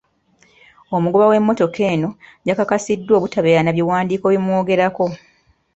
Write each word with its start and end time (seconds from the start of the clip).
Omugoba 0.95 1.29
w'emmotoka 1.31 1.79
eno 1.93 2.09
yakakasiddwa 2.47 3.13
obutabeera 3.17 3.61
na 3.63 3.71
biwandiiko 3.77 4.25
ebimwogerako. 4.29 5.05